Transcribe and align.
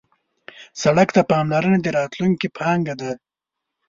سړک 0.81 1.09
ته 1.15 1.21
پاملرنه 1.31 1.79
د 1.81 1.87
راتلونکي 1.97 2.47
پانګه 2.57 2.95
ده. 3.01 3.11